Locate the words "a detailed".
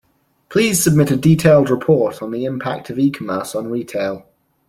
1.11-1.69